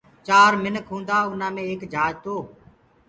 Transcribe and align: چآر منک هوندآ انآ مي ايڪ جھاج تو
چآر 0.27 0.51
منک 0.61 0.85
هوندآ 0.91 1.17
انآ 1.31 1.47
مي 1.55 1.63
ايڪ 1.69 1.81
جھاج 1.93 2.13
تو 2.23 2.35